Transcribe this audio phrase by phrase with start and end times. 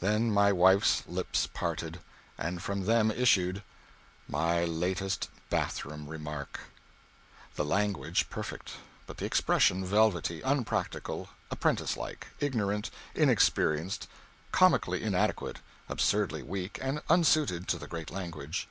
[0.00, 2.00] Then my wife's lips parted,
[2.36, 3.62] and from them issued
[4.26, 6.58] my latest bath room remark.
[7.54, 8.72] The language perfect,
[9.06, 14.08] but the expression velvety, unpractical, apprenticelike, ignorant, inexperienced,
[14.50, 18.66] comically inadequate, absurdly weak and unsuited to the great language.